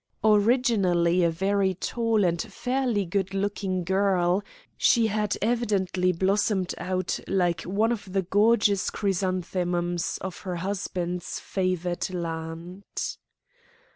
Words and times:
Originally 0.23 1.23
a 1.23 1.29
very 1.29 1.75
tall 1.75 2.23
and 2.25 2.41
fairly 2.41 3.05
good 3.05 3.35
looking 3.35 3.83
girl, 3.83 4.43
she 4.75 5.05
had 5.05 5.37
evidently 5.43 6.11
blossomed 6.11 6.73
out 6.79 7.19
like 7.27 7.61
one 7.61 7.91
of 7.91 8.11
the 8.11 8.23
gorgeous 8.23 8.89
chrysanthemums 8.89 10.17
of 10.21 10.39
her 10.39 10.55
husband's 10.55 11.39
favoured 11.39 12.09
land. 12.11 12.83